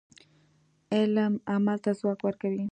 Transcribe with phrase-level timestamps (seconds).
[0.93, 2.65] علم عمل ته ځواک ورکوي.